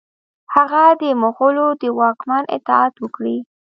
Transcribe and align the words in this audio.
هغه 0.55 0.83
د 1.01 1.03
مغولو 1.21 1.67
د 1.81 1.83
واکمن 1.99 2.43
اطاعت 2.57 2.93
وکړي. 2.99 3.37